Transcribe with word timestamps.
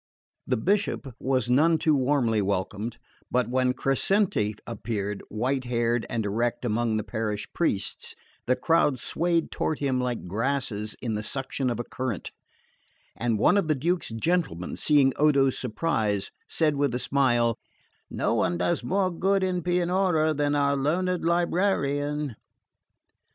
The 0.47 0.57
Bishop 0.57 1.13
was 1.19 1.51
none 1.51 1.77
too 1.77 1.95
warmly 1.95 2.41
welcomed; 2.41 2.97
but 3.29 3.51
when 3.51 3.71
Crescenti 3.73 4.55
appeared, 4.65 5.21
white 5.29 5.65
haired 5.65 6.07
and 6.09 6.25
erect 6.25 6.65
among 6.65 6.97
the 6.97 7.03
parish 7.03 7.47
priests, 7.53 8.15
the 8.47 8.55
crowd 8.55 8.97
swayed 8.97 9.51
toward 9.51 9.77
him 9.77 10.01
like 10.01 10.25
grasses 10.25 10.95
in 11.03 11.13
the 11.13 11.21
suction 11.21 11.69
of 11.69 11.79
a 11.79 11.83
current; 11.83 12.31
and 13.15 13.37
one 13.37 13.57
of 13.57 13.67
the 13.67 13.75
Duke's 13.75 14.09
gentlemen, 14.09 14.75
seeing 14.75 15.13
Odo's 15.17 15.55
surprise, 15.59 16.31
said 16.49 16.75
with 16.77 16.95
a 16.95 16.97
smile: 16.99 17.59
"No 18.09 18.33
one 18.33 18.57
does 18.57 18.83
more 18.83 19.11
good 19.11 19.43
in 19.43 19.61
Pianura 19.61 20.33
than 20.33 20.55
our 20.55 20.75
learned 20.75 21.23
librarian." 21.23 22.35